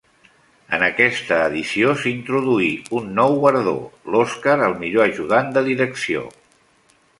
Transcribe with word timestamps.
En 0.77 0.85
aquesta 0.85 1.37
edició 1.49 1.91
s'introduí 2.05 2.71
un 3.01 3.13
nou 3.21 3.37
guardó, 3.45 3.75
l'Oscar 4.15 4.57
al 4.69 4.75
millor 4.83 5.07
ajudant 5.13 5.55
de 5.59 5.67
direcció. 5.71 6.27